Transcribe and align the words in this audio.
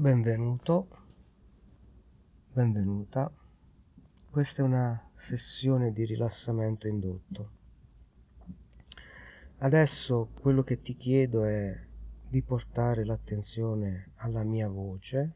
Benvenuto, 0.00 0.86
benvenuta. 2.52 3.28
Questa 4.30 4.62
è 4.62 4.64
una 4.64 5.10
sessione 5.16 5.92
di 5.92 6.04
rilassamento 6.04 6.86
indotto. 6.86 7.50
Adesso 9.56 10.30
quello 10.40 10.62
che 10.62 10.80
ti 10.82 10.94
chiedo 10.94 11.42
è 11.42 11.76
di 12.28 12.42
portare 12.42 13.04
l'attenzione 13.04 14.12
alla 14.18 14.44
mia 14.44 14.68
voce, 14.68 15.34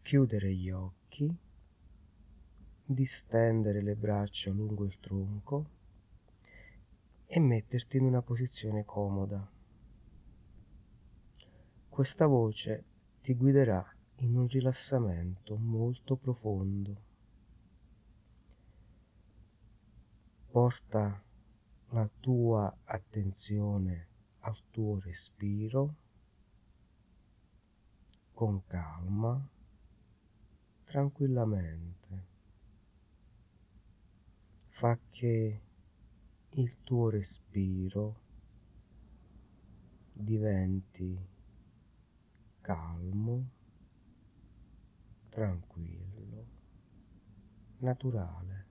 chiudere 0.00 0.54
gli 0.54 0.70
occhi, 0.70 1.36
distendere 2.82 3.82
le 3.82 3.94
braccia 3.94 4.50
lungo 4.50 4.86
il 4.86 4.98
tronco 5.00 5.66
e 7.26 7.38
metterti 7.38 7.98
in 7.98 8.04
una 8.04 8.22
posizione 8.22 8.86
comoda. 8.86 9.46
Questa 11.90 12.24
voce 12.24 12.84
ti 13.22 13.34
guiderà 13.36 13.88
in 14.16 14.36
un 14.36 14.48
rilassamento 14.48 15.56
molto 15.56 16.16
profondo. 16.16 17.10
Porta 20.50 21.22
la 21.90 22.10
tua 22.18 22.76
attenzione 22.82 24.08
al 24.40 24.58
tuo 24.70 24.98
respiro 24.98 25.94
con 28.32 28.60
calma, 28.66 29.48
tranquillamente. 30.82 32.26
Fa 34.66 34.98
che 35.10 35.60
il 36.50 36.76
tuo 36.82 37.08
respiro 37.08 38.20
diventi 40.12 41.30
calmo, 42.62 43.50
tranquillo, 45.30 46.46
naturale. 47.78 48.70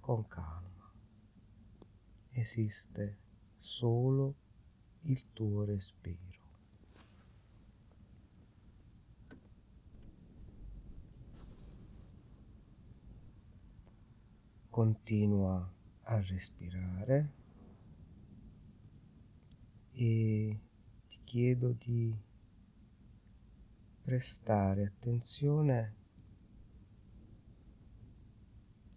Con 0.00 0.28
calma. 0.28 0.92
Esiste 2.32 3.16
solo 3.58 4.34
il 5.04 5.32
tuo 5.32 5.64
respiro. 5.64 6.42
Continua 14.68 15.72
a 16.04 16.20
respirare 16.20 17.32
e 19.92 20.60
ti 21.06 21.18
chiedo 21.24 21.72
di 21.72 22.14
prestare 24.02 24.84
attenzione 24.84 25.94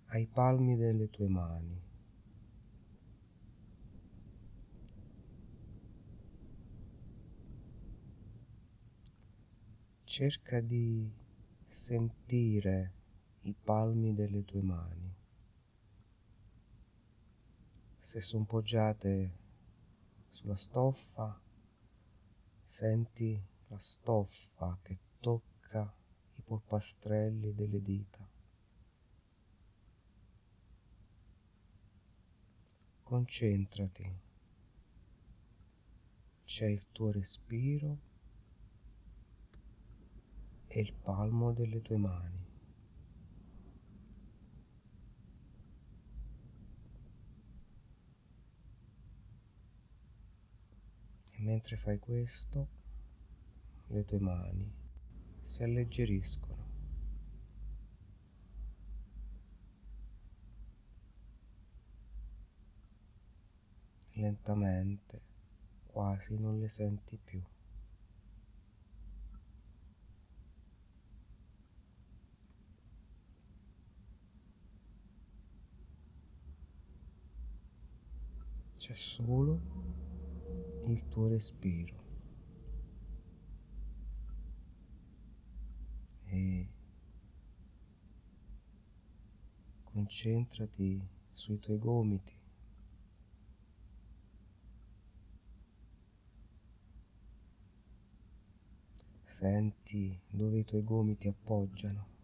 ai 0.08 0.25
palmi 0.25 0.75
delle 0.75 1.09
tue 1.09 1.28
mani. 1.28 1.85
Cerca 10.03 10.59
di 10.61 11.09
sentire 11.66 12.94
i 13.41 13.53
palmi 13.53 14.13
delle 14.13 14.44
tue 14.44 14.61
mani 14.61 15.17
se 18.08 18.22
sono 18.22 18.45
poggiate 18.45 19.31
sulla 20.30 20.55
stoffa, 20.55 21.38
senti 22.63 23.38
la 23.67 23.77
stoffa 23.77 24.80
che 24.81 24.97
tocca 25.19 25.94
i 26.35 26.41
polpastrelli 26.41 27.53
delle 27.53 27.81
dita. 27.81 28.25
Concentrati, 33.03 34.19
c'è 36.46 36.66
il 36.67 36.85
tuo 36.94 37.12
respiro 37.12 37.97
e 40.67 40.79
il 40.79 40.94
palmo 40.94 41.51
delle 41.51 41.81
tue 41.81 41.97
mani. 41.97 42.47
Mentre 51.47 51.78
fai 51.78 51.97
questo, 51.97 52.68
le 53.88 54.03
tue 54.03 54.19
mani 54.19 54.69
si 55.40 55.63
alleggeriscono. 55.63 56.66
Lentamente, 64.16 65.22
quasi 65.85 66.38
non 66.38 66.59
le 66.59 66.68
senti 66.68 67.18
più. 67.18 67.41
C'è 78.75 78.94
solo 78.94 79.77
il 80.92 81.08
tuo 81.09 81.28
respiro 81.28 82.06
e 86.25 86.68
concentrati 89.84 91.02
sui 91.34 91.59
tuoi 91.59 91.78
gomiti. 91.78 92.36
Senti 99.24 100.20
dove 100.28 100.59
i 100.59 100.66
tuoi 100.66 100.84
gomiti 100.84 101.28
appoggiano. 101.28 102.16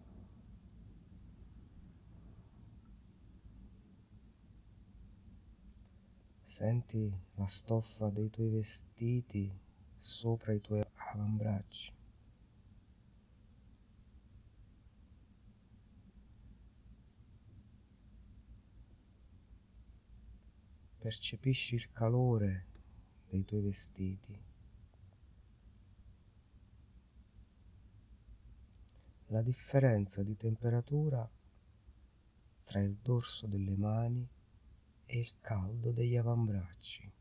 Senti 6.54 7.12
la 7.34 7.48
stoffa 7.48 8.12
dei 8.12 8.30
tuoi 8.30 8.50
vestiti 8.50 9.52
sopra 9.98 10.54
i 10.54 10.62
tuoi 10.62 10.84
avambracci. 11.12 11.92
Percepisci 21.00 21.74
il 21.74 21.92
calore 21.92 22.66
dei 23.30 23.44
tuoi 23.46 23.62
vestiti. 23.62 24.40
La 29.30 29.42
differenza 29.42 30.22
di 30.22 30.38
temperatura 30.38 31.28
tra 32.64 32.80
il 32.80 32.96
dorso 33.02 33.48
delle 33.48 33.76
mani 33.76 34.33
e 35.14 35.20
il 35.20 35.34
caldo 35.42 35.92
degli 35.92 36.16
avambracci. 36.16 37.12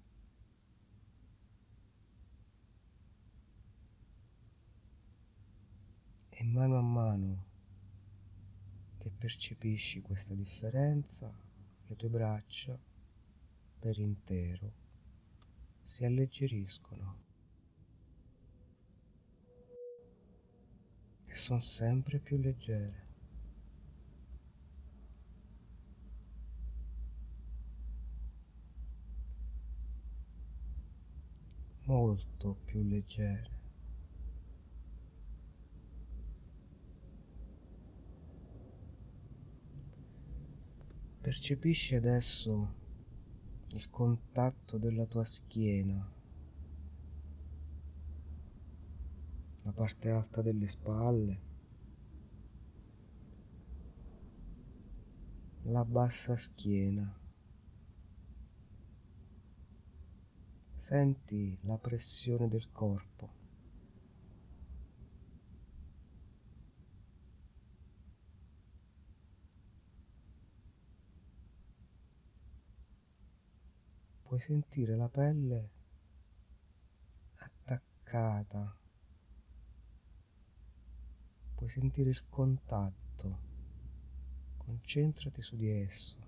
E 6.30 6.44
mano 6.44 6.78
a 6.78 6.80
mano 6.80 7.44
che 8.96 9.10
percepisci 9.10 10.00
questa 10.00 10.32
differenza, 10.32 11.30
le 11.86 11.94
tue 11.96 12.08
braccia 12.08 12.78
per 13.78 13.98
intero 13.98 14.72
si 15.82 16.06
alleggeriscono 16.06 17.20
e 21.26 21.34
sono 21.34 21.60
sempre 21.60 22.20
più 22.20 22.38
leggere. 22.38 23.11
Molto 31.84 32.58
più 32.64 32.82
leggere. 32.82 33.50
Percepisci 41.20 41.94
adesso 41.94 42.74
il 43.68 43.88
contatto 43.90 44.76
della 44.76 45.06
tua 45.06 45.24
schiena, 45.24 46.12
la 49.62 49.72
parte 49.72 50.10
alta 50.10 50.42
delle 50.42 50.66
spalle, 50.66 51.40
la 55.62 55.84
bassa 55.84 56.36
schiena. 56.36 57.21
Senti 60.82 61.56
la 61.62 61.78
pressione 61.78 62.48
del 62.48 62.72
corpo. 62.72 63.30
Puoi 74.22 74.40
sentire 74.40 74.96
la 74.96 75.08
pelle 75.08 75.70
attaccata, 77.36 78.76
puoi 81.54 81.68
sentire 81.68 82.10
il 82.10 82.28
contatto, 82.28 83.38
concentrati 84.56 85.40
su 85.42 85.54
di 85.54 85.68
esso. 85.68 86.21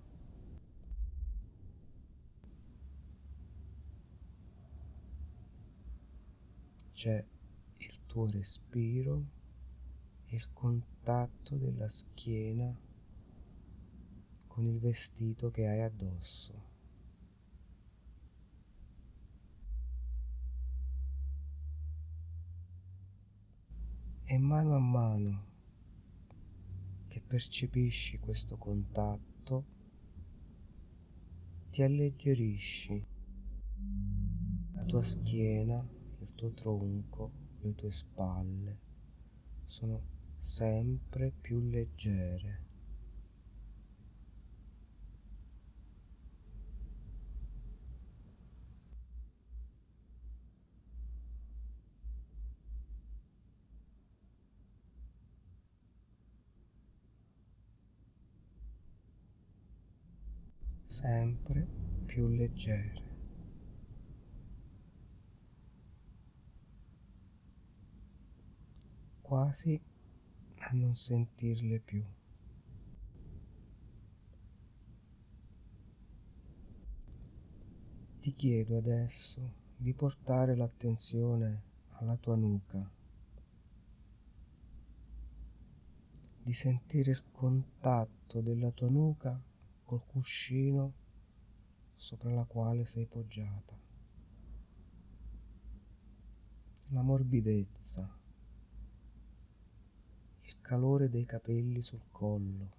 C'è 7.04 7.22
il 7.76 8.06
tuo 8.06 8.30
respiro, 8.30 9.26
il 10.28 10.52
contatto 10.54 11.54
della 11.56 11.86
schiena 11.86 12.74
con 14.46 14.64
il 14.64 14.78
vestito 14.78 15.50
che 15.50 15.66
hai 15.66 15.82
addosso. 15.82 16.62
E 24.24 24.38
mano 24.38 24.74
a 24.74 24.80
mano 24.80 25.46
che 27.08 27.20
percepisci 27.20 28.18
questo 28.18 28.56
contatto, 28.56 29.66
ti 31.68 31.82
alleggerisci 31.82 33.06
la 34.72 34.84
tua 34.84 35.02
schiena 35.02 35.93
il 36.46 36.54
tuo 36.54 36.76
tronco, 36.76 37.30
le 37.60 37.74
tue 37.74 37.90
spalle 37.90 38.78
sono 39.64 40.02
sempre 40.38 41.32
più 41.40 41.60
leggere. 41.60 42.62
sempre 60.86 61.66
più 62.06 62.28
leggere. 62.28 63.03
Quasi 69.34 69.74
a 70.58 70.70
non 70.74 70.94
sentirle 70.94 71.80
più. 71.80 72.04
Ti 78.20 78.32
chiedo 78.36 78.76
adesso 78.76 79.54
di 79.74 79.92
portare 79.92 80.54
l'attenzione 80.54 81.62
alla 81.94 82.16
tua 82.16 82.36
nuca, 82.36 82.88
di 86.40 86.52
sentire 86.52 87.10
il 87.10 87.24
contatto 87.32 88.40
della 88.40 88.70
tua 88.70 88.88
nuca 88.88 89.36
col 89.82 90.06
cuscino 90.06 90.94
sopra 91.96 92.32
la 92.32 92.44
quale 92.44 92.84
sei 92.84 93.06
poggiata, 93.06 93.76
la 96.90 97.02
morbidezza 97.02 98.22
calore 100.64 101.10
dei 101.10 101.26
capelli 101.26 101.82
sul 101.82 102.00
collo. 102.10 102.72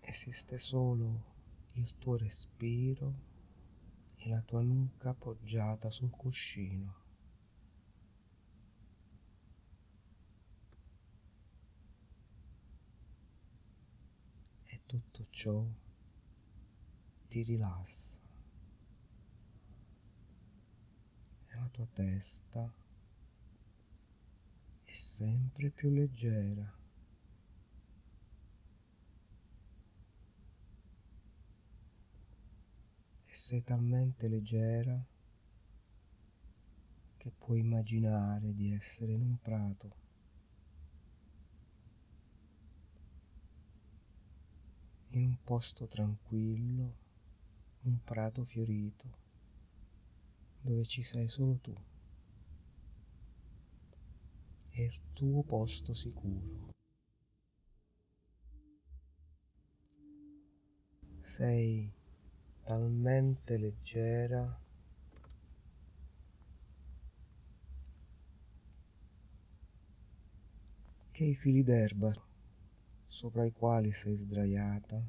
Esiste 0.00 0.56
solo 0.56 1.24
il 1.72 1.98
tuo 1.98 2.16
respiro 2.16 3.14
e 4.16 4.30
la 4.30 4.40
tua 4.40 4.62
nuca 4.62 5.10
appoggiata 5.10 5.90
sul 5.90 6.08
cuscino. 6.08 6.94
E 14.64 14.80
tutto 14.86 15.26
ciò 15.28 15.62
ti 17.28 17.42
rilassa. 17.42 18.29
La 21.60 21.68
tua 21.68 21.86
testa 21.92 22.72
è 24.82 24.92
sempre 24.92 25.68
più 25.68 25.90
leggera. 25.90 26.78
E 33.26 33.34
sei 33.34 33.62
talmente 33.62 34.26
leggera 34.26 34.98
che 37.18 37.30
puoi 37.36 37.60
immaginare 37.60 38.54
di 38.54 38.72
essere 38.72 39.12
in 39.12 39.20
un 39.20 39.38
prato. 39.38 39.98
In 45.10 45.24
un 45.26 45.36
posto 45.44 45.86
tranquillo, 45.86 46.96
un 47.82 48.02
prato 48.02 48.44
fiorito 48.44 49.28
dove 50.62 50.84
ci 50.84 51.02
sei 51.02 51.28
solo 51.28 51.58
tu. 51.60 51.74
È 54.68 54.80
il 54.80 55.00
tuo 55.12 55.42
posto 55.42 55.94
sicuro. 55.94 56.68
Sei 61.18 61.92
talmente 62.64 63.56
leggera 63.56 64.58
che 71.10 71.24
i 71.24 71.34
fili 71.34 71.62
d'erba 71.62 72.12
sopra 73.06 73.44
i 73.44 73.52
quali 73.52 73.92
sei 73.92 74.14
sdraiata 74.14 75.02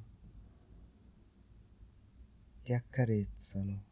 ti 2.64 2.74
accarezzano 2.74 3.91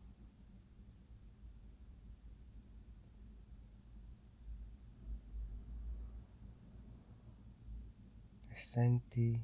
senti 8.69 9.43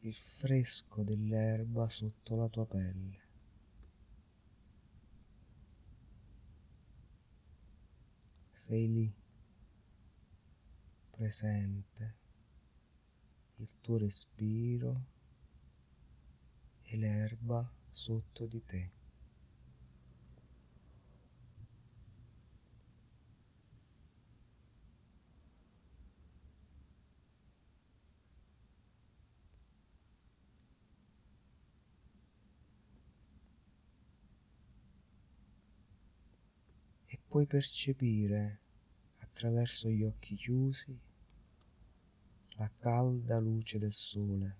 il 0.00 0.14
fresco 0.14 1.04
dell'erba 1.04 1.88
sotto 1.88 2.34
la 2.34 2.48
tua 2.48 2.66
pelle. 2.66 3.20
Sei 8.50 8.92
lì, 8.92 9.14
presente, 11.08 12.14
il 13.58 13.68
tuo 13.80 13.98
respiro 13.98 15.04
e 16.82 16.96
l'erba 16.96 17.72
sotto 17.92 18.46
di 18.46 18.64
te. 18.64 19.01
Puoi 37.32 37.46
percepire 37.46 38.60
attraverso 39.20 39.88
gli 39.88 40.02
occhi 40.02 40.34
chiusi 40.34 40.94
la 42.56 42.70
calda 42.78 43.38
luce 43.38 43.78
del 43.78 43.94
sole 43.94 44.56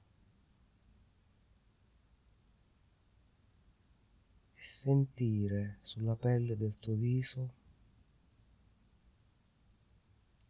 e 4.55 4.63
sentire 4.63 5.81
sulla 5.83 6.17
pelle 6.17 6.57
del 6.57 6.79
tuo 6.79 6.95
viso 6.95 7.53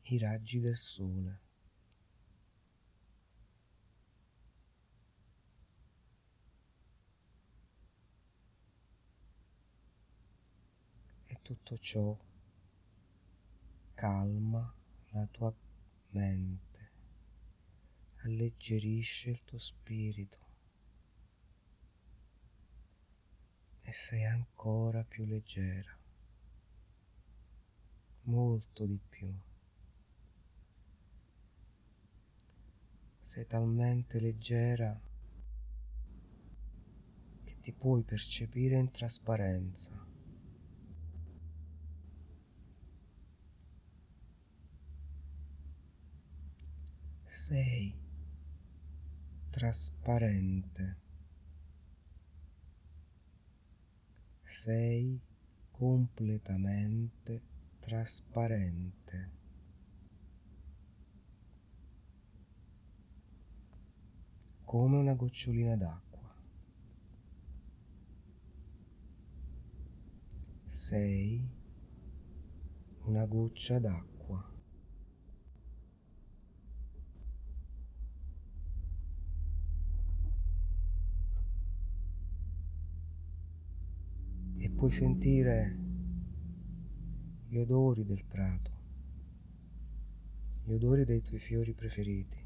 i 0.02 0.19
raggi 0.19 0.61
del 0.61 0.76
sole. 0.76 1.41
Tutto 11.43 11.79
ciò 11.79 12.17
calma 13.95 14.75
la 15.11 15.27
tua 15.31 15.53
mente 16.11 16.91
alleggerisce 18.23 19.31
il 19.31 19.45
tuo 19.45 19.59
spirito 19.59 20.39
e 23.83 23.93
sei 23.93 24.25
ancora 24.25 25.05
più 25.05 25.25
leggera, 25.25 25.95
molto 28.23 28.87
di 28.87 28.99
più. 29.09 29.31
Sei 33.19 33.47
talmente 33.47 34.21
leggera 34.21 34.99
che 37.45 37.57
ti 37.61 37.73
puoi 37.73 38.03
percepire 38.03 38.77
in 38.79 38.91
trasparenza. 38.91 40.12
Sei 47.45 47.93
trasparente. 49.51 50.97
Sei 54.45 55.21
completamente 55.73 57.43
trasparente. 57.81 59.31
Come 64.65 64.97
una 64.99 65.15
gocciolina 65.15 65.75
d'acqua. 65.75 66.33
Sei 70.69 71.45
una 73.07 73.27
goccia 73.27 73.81
d'acqua. 73.81 74.12
Puoi 84.83 84.95
sentire 84.95 85.79
gli 87.47 87.57
odori 87.57 88.05
del 88.05 88.25
prato, 88.25 88.73
gli 90.65 90.73
odori 90.73 91.05
dei 91.05 91.23
tuoi 91.23 91.39
fiori 91.39 91.73
preferiti. 91.73 92.45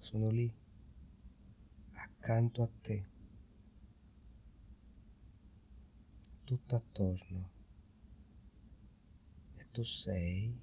Sono 0.00 0.28
lì, 0.30 0.52
accanto 1.92 2.62
a 2.64 2.68
te, 2.82 3.08
tutto 6.42 6.74
attorno. 6.74 7.50
E 9.54 9.66
tu 9.70 9.84
sei 9.84 10.60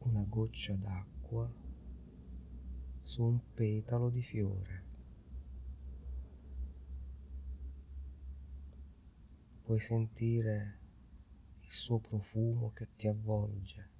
una 0.00 0.22
goccia 0.28 0.74
d'acqua 0.74 1.50
su 3.00 3.22
un 3.22 3.40
petalo 3.54 4.10
di 4.10 4.20
fiore. 4.20 4.81
Puoi 9.62 9.78
sentire 9.78 10.78
il 11.60 11.72
suo 11.72 11.98
profumo 11.98 12.72
che 12.72 12.88
ti 12.96 13.06
avvolge. 13.06 13.90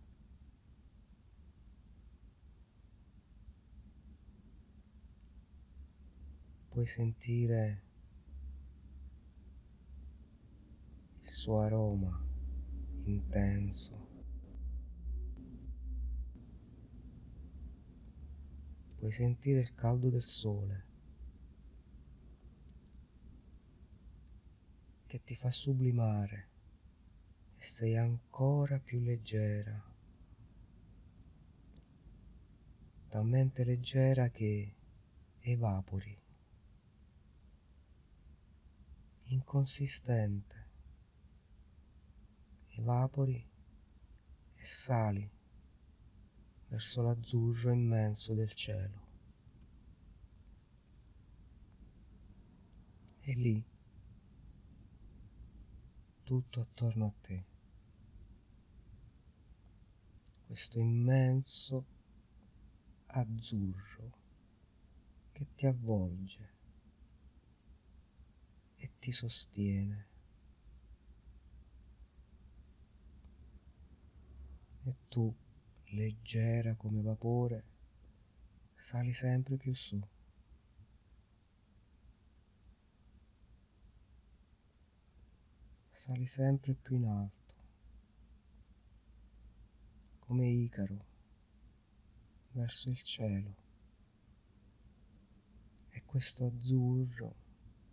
Puoi 6.69 6.87
sentire 6.87 7.83
il 11.21 11.29
suo 11.29 11.61
aroma 11.61 12.27
intenso. 13.05 14.11
Puoi 18.97 19.13
sentire 19.13 19.61
il 19.61 19.75
caldo 19.75 20.09
del 20.09 20.23
sole. 20.23 20.92
Che 25.13 25.23
ti 25.25 25.37
fa 25.37 25.51
sublimare. 25.51 26.49
E 27.59 27.61
sei 27.61 27.99
ancora 27.99 28.79
più 28.79 28.99
leggera, 29.01 29.79
talmente 33.09 33.63
leggera 33.63 34.31
che 34.31 34.75
evapori, 35.41 36.19
inconsistente, 39.25 40.67
evapori 42.69 43.47
e 44.55 44.65
sali 44.65 45.31
verso 46.69 47.03
l'azzurro 47.03 47.71
immenso 47.71 48.33
del 48.33 48.55
cielo. 48.55 49.01
E 53.21 53.35
lì 53.35 53.72
tutto 56.33 56.63
attorno 56.63 57.05
a 57.05 57.13
te. 57.21 57.45
Questo 60.47 60.79
immenso 60.79 61.85
azzurro 63.05 64.11
che 65.33 65.47
ti 65.55 65.67
avvolge 65.67 66.51
e 68.77 68.91
ti 68.99 69.13
sostiene. 69.13 70.07
E 74.85 74.97
tu, 75.09 75.37
leggera 75.89 76.75
come 76.77 77.03
vapore, 77.03 77.65
sali 78.75 79.13
sempre 79.13 79.59
più 79.59 79.75
su. 79.75 80.01
Sali 86.03 86.27
sempre 86.27 86.75
più 86.75 86.97
in 86.97 87.07
alto, 87.07 87.55
come 90.19 90.49
Icaro, 90.49 90.97
verso 92.51 92.91
il 92.91 93.01
cielo. 93.03 93.55
E 95.91 96.03
questo 96.05 96.47
azzurro 96.47 97.37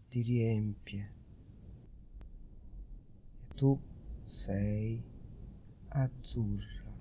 ti 0.08 0.24
riempie. 0.24 1.13
E 3.42 3.48
tu 3.54 3.80
sei 4.24 5.06
azzurra. 5.89 6.98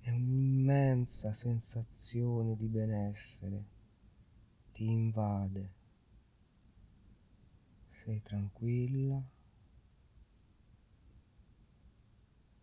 È 0.00 0.10
un'immensa 0.10 1.32
sensazione 1.32 2.56
di 2.56 2.66
benessere 2.66 3.64
ti 4.72 4.84
invade 4.84 5.75
sei 8.06 8.22
tranquilla, 8.22 9.20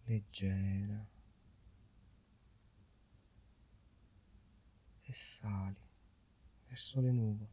leggera 0.06 1.06
e 5.02 5.12
sali 5.12 5.76
verso 6.70 7.02
le 7.02 7.12
nuvole. 7.12 7.52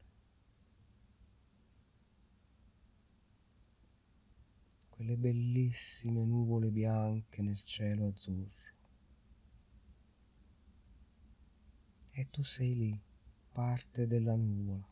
Quelle 4.91 5.17
bellissime 5.17 6.25
nuvole 6.25 6.69
bianche 6.69 7.43
nel 7.43 7.61
cielo 7.65 8.07
azzurro. 8.07 8.69
E 12.13 12.31
tu 12.31 12.45
sei 12.45 12.77
lì, 12.77 13.01
parte 13.51 14.07
della 14.07 14.37
nuvola. 14.37 14.90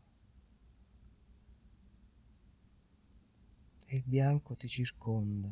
E 3.91 3.97
il 3.97 4.03
bianco 4.05 4.55
ti 4.55 4.69
circonda. 4.69 5.49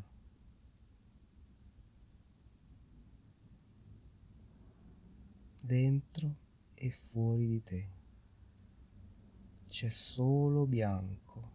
Dentro 5.58 6.36
e 6.74 6.90
fuori 6.90 7.46
di 7.48 7.62
te 7.62 7.88
c'è 9.66 9.88
solo 9.88 10.66
bianco, 10.66 11.50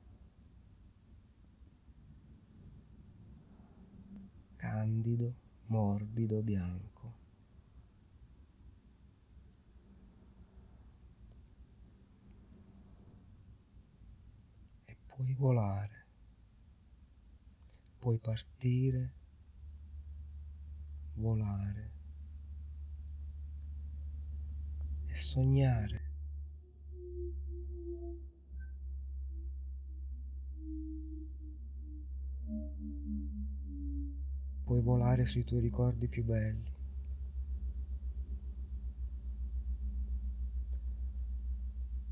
candido, 4.58 5.34
morbido 5.68 6.42
bianco. 6.42 7.14
E 14.86 14.98
puoi 15.08 15.34
volare 15.34 16.01
puoi 18.02 18.18
partire, 18.18 19.14
volare 21.14 21.92
e 25.06 25.14
sognare. 25.14 26.10
puoi 34.64 34.82
volare 34.84 35.26
sui 35.26 35.44
tuoi 35.44 35.60
ricordi 35.60 36.08
più 36.08 36.24
belli. 36.24 36.74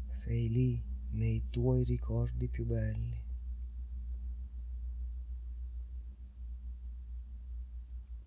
Sei 0.10 0.50
lì 0.50 0.84
nei 1.12 1.50
tuoi 1.50 1.86
ricordi 1.86 2.50
più 2.50 2.65
belli. 2.65 3.28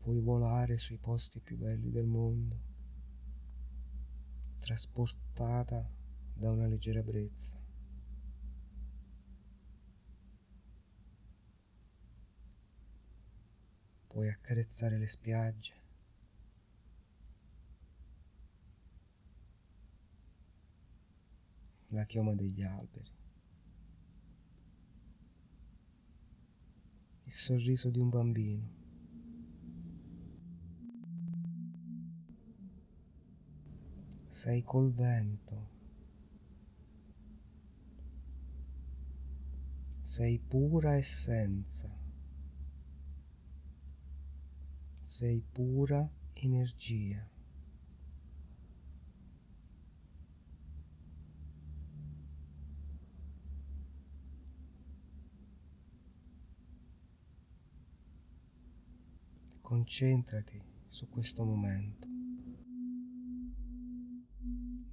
Puoi 0.02 0.18
volare 0.18 0.78
sui 0.78 0.96
posti 0.96 1.38
più 1.38 1.56
belli 1.56 1.88
del 1.88 2.06
mondo, 2.06 2.60
trasportata 4.58 5.88
da 6.34 6.50
una 6.50 6.66
leggera 6.66 7.00
brezza. 7.02 7.56
Puoi 14.08 14.28
accarezzare 14.28 14.98
le 14.98 15.06
spiagge. 15.06 15.74
La 21.90 22.04
chioma 22.06 22.34
degli 22.34 22.64
alberi. 22.64 23.10
Il 27.22 27.32
sorriso 27.32 27.88
di 27.88 28.00
un 28.00 28.08
bambino. 28.08 28.81
Sei 34.42 34.64
col 34.64 34.90
vento. 34.90 35.56
Sei 40.02 40.40
pura 40.40 40.96
essenza. 40.96 41.88
sei 45.00 45.44
pura 45.52 46.10
energia. 46.32 47.28
Concentrati 59.60 60.60
su 60.88 61.08
questo 61.08 61.44
momento. 61.44 62.21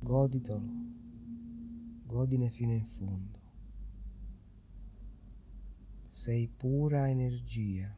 Goditelo, 0.01 0.61
godine 2.07 2.49
fino 2.49 2.73
in 2.73 2.85
fondo. 2.85 3.39
Sei 6.07 6.47
pura 6.47 7.09
energia 7.09 7.95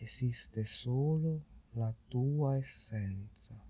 esiste 0.00 0.64
solo 0.64 1.44
la 1.74 1.94
tua 2.08 2.56
essenza. 2.56 3.67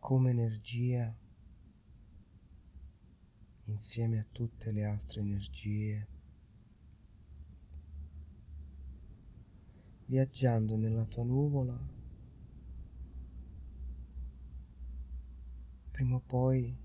Come 0.00 0.30
energia, 0.30 1.14
insieme 3.66 4.18
a 4.18 4.26
tutte 4.32 4.72
le 4.72 4.84
altre 4.84 5.20
energie, 5.20 6.08
viaggiando 10.06 10.76
nella 10.76 11.04
tua 11.04 11.22
nuvola, 11.22 11.78
prima 15.92 16.16
o 16.16 16.22
poi 16.26 16.76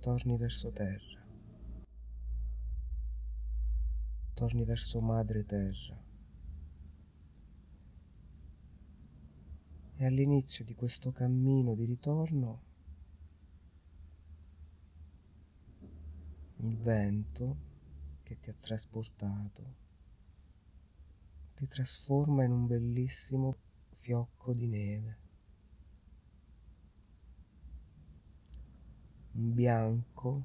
torni 0.00 0.36
verso 0.36 0.72
terra, 0.72 1.24
torni 4.34 4.64
verso 4.64 5.00
madre 5.00 5.44
terra. 5.44 6.09
E 10.00 10.06
all'inizio 10.06 10.64
di 10.64 10.74
questo 10.74 11.12
cammino 11.12 11.74
di 11.74 11.84
ritorno 11.84 12.62
il 16.56 16.74
vento 16.78 17.56
che 18.22 18.38
ti 18.40 18.48
ha 18.48 18.54
trasportato 18.58 19.62
ti 21.54 21.66
trasforma 21.66 22.44
in 22.44 22.52
un 22.52 22.66
bellissimo 22.66 23.54
fiocco 23.98 24.54
di 24.54 24.68
neve. 24.68 25.18
Un 29.32 29.52
bianco, 29.52 30.42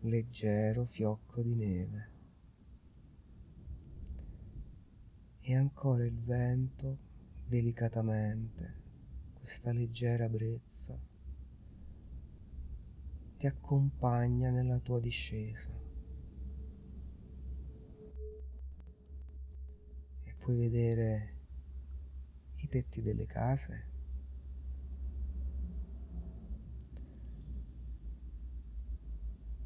leggero 0.00 0.84
fiocco 0.84 1.40
di 1.40 1.54
neve. 1.54 2.10
E 5.40 5.56
ancora 5.56 6.04
il 6.04 6.20
vento, 6.20 7.05
delicatamente, 7.46 8.74
questa 9.32 9.72
leggera 9.72 10.28
brezza, 10.28 10.98
ti 13.38 13.46
accompagna 13.46 14.50
nella 14.50 14.78
tua 14.78 15.00
discesa. 15.00 15.86
puoi 20.46 20.58
vedere 20.58 21.34
i 22.58 22.68
tetti 22.68 23.02
delle 23.02 23.26
case. 23.26 23.84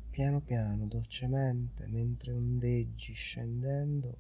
Piano 0.09 0.41
piano, 0.41 0.87
dolcemente, 0.87 1.87
mentre 1.87 2.33
ondeggi 2.33 3.13
scendendo, 3.13 4.19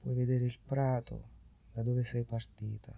puoi 0.00 0.14
vedere 0.16 0.46
il 0.46 0.58
prato 0.64 1.36
da 1.78 1.84
dove 1.84 2.02
sei 2.02 2.24
partita. 2.24 2.92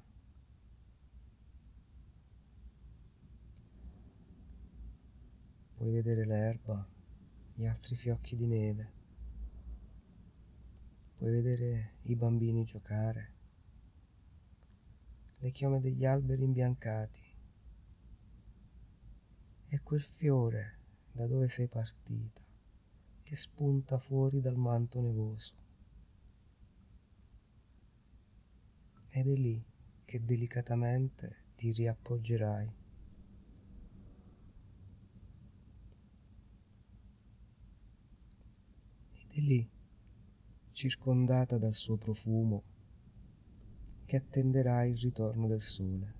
Puoi 5.75 5.91
vedere 5.91 6.25
l'erba, 6.25 6.89
gli 7.53 7.67
altri 7.67 7.95
fiocchi 7.97 8.37
di 8.37 8.47
neve. 8.47 8.93
Puoi 11.19 11.31
vedere 11.31 11.97
i 12.05 12.17
bambini 12.17 12.65
giocare, 12.65 13.33
le 15.41 15.51
chiome 15.51 15.81
degli 15.81 16.07
alberi 16.07 16.43
imbiancati 16.43 17.21
e 19.69 19.81
quel 19.83 20.01
fiore 20.01 20.79
da 21.13 21.27
dove 21.27 21.49
sei 21.49 21.69
partita 21.69 22.41
che 23.25 23.37
spunta 23.37 23.99
fuori 23.99 24.41
dal 24.41 24.57
manto 24.57 25.03
nevoso. 25.03 25.70
Ed 29.13 29.27
è 29.27 29.35
lì 29.35 29.65
che 30.05 30.25
delicatamente 30.25 31.37
ti 31.57 31.73
riappoggerai. 31.73 32.73
Ed 39.13 39.31
è 39.31 39.41
lì 39.41 39.69
circondata 40.71 41.59
dal 41.59 41.75
suo 41.75 41.97
profumo, 41.97 42.63
che 44.07 44.17
attenderà 44.17 44.85
il 44.85 44.97
ritorno 44.97 45.49
del 45.49 45.63
sole. 45.63 46.15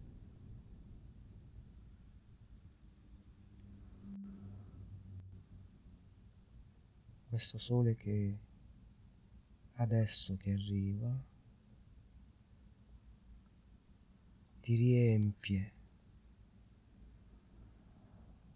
Questo 7.29 7.59
sole 7.59 7.95
che 7.95 8.39
adesso 9.75 10.37
che 10.37 10.51
arriva 10.51 11.30
ti 14.61 14.75
riempie, 14.77 15.75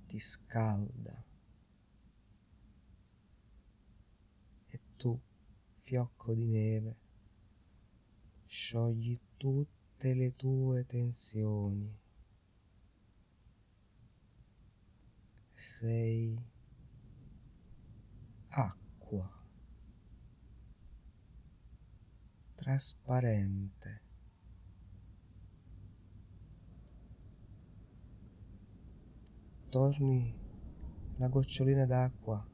ti 0.06 0.18
scalda 0.18 1.24
e 4.68 4.80
tu 4.96 5.18
fiocco 5.82 6.34
di 6.34 6.46
neve, 6.46 6.96
sciogli 8.46 9.18
tutte 9.36 10.14
le 10.14 10.36
tue 10.36 10.84
tensioni. 10.86 11.98
Sei 15.54 16.38
acqua, 18.50 19.28
trasparente. 22.56 24.03
torni 29.74 30.32
la 31.16 31.26
gocciolina 31.26 31.84
d'acqua 31.84 32.48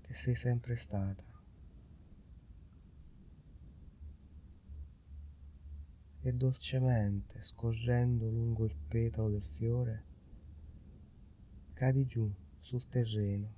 che 0.00 0.14
sei 0.14 0.36
sempre 0.36 0.76
stata. 0.76 1.24
E 6.20 6.32
dolcemente, 6.32 7.42
scorrendo 7.42 8.30
lungo 8.30 8.66
il 8.66 8.76
petalo 8.86 9.30
del 9.30 9.42
fiore, 9.42 10.04
cadi 11.72 12.06
giù 12.06 12.32
sul 12.60 12.86
terreno 12.86 13.52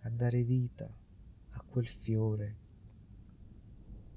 a 0.00 0.10
dare 0.10 0.42
vita 0.42 0.92
a 1.50 1.64
quel 1.68 1.86
fiore 1.86 2.56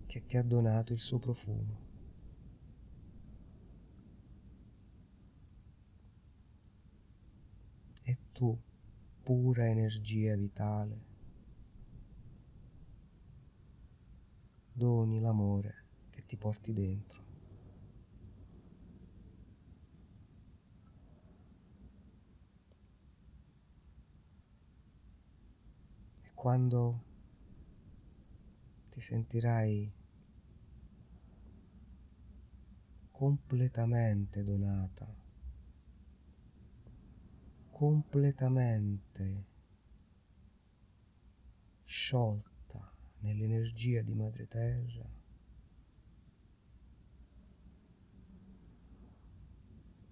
che 0.08 0.25
ti 0.25 0.38
ha 0.38 0.43
donato 0.43 0.91
il 0.91 0.99
suo 0.99 1.19
profumo. 1.19 1.92
Tu, 8.43 8.60
pura 9.23 9.69
energia 9.69 10.36
vitale, 10.36 11.01
doni 14.69 15.21
l'amore 15.21 15.86
che 16.10 16.25
ti 16.25 16.36
porti 16.36 16.73
dentro. 16.73 17.21
E 26.21 26.32
quando 26.34 27.03
ti 28.89 28.99
sentirai 28.99 29.89
completamente 33.10 34.43
donata, 34.43 35.23
completamente 37.84 39.46
sciolta, 41.84 42.89
nell'energia 43.19 44.02
di 44.02 44.13
Madre 44.13 44.48
Terra. 44.48 45.06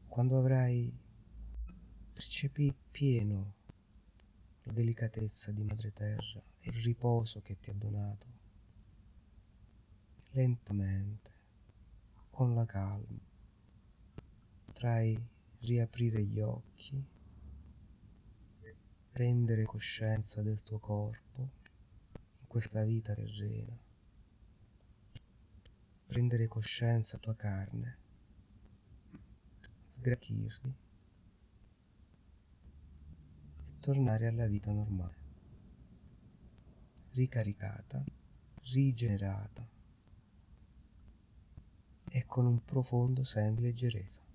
Quando 0.05 0.37
avrai 0.37 0.93
percepito 2.11 2.75
pieno 2.91 3.53
la 4.63 4.73
delicatezza 4.73 5.53
di 5.53 5.63
Madre 5.63 5.93
Terra 5.93 6.43
e 6.59 6.71
il 6.71 6.83
riposo 6.83 7.39
che 7.39 7.57
ti 7.57 7.69
ha 7.69 7.73
donato, 7.73 8.27
lentamente, 10.31 11.31
con 12.31 12.53
la 12.53 12.65
calma, 12.65 13.17
potrai 14.65 15.17
riaprire 15.59 16.21
gli 16.25 16.41
occhi, 16.41 17.19
prendere 19.21 19.65
coscienza 19.65 20.41
del 20.41 20.63
tuo 20.63 20.79
corpo 20.79 21.49
questa 22.47 22.83
vita 22.83 23.13
terrena, 23.13 23.77
prendere 26.07 26.47
coscienza 26.47 27.19
tua 27.19 27.35
carne, 27.35 27.97
sgrachirli 29.99 30.73
e 33.67 33.79
tornare 33.79 34.25
alla 34.25 34.47
vita 34.47 34.71
normale, 34.71 35.17
ricaricata, 37.11 38.03
rigenerata. 38.71 39.69
E 42.09 42.25
con 42.25 42.47
un 42.47 42.65
profondo 42.65 43.23
senso 43.23 43.61
di 43.61 43.67
leggerezza. 43.67 44.30